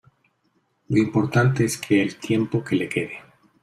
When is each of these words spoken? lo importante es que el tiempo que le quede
lo 0.89 0.97
importante 0.97 1.63
es 1.63 1.77
que 1.77 2.01
el 2.01 2.15
tiempo 2.15 2.63
que 2.63 2.75
le 2.75 2.89
quede 2.89 3.19